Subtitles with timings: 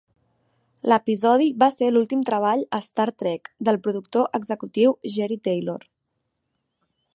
[0.91, 5.81] L'episodi va ser l'últim treball a "Star Trek" pel productor executiu Jeri Taylor.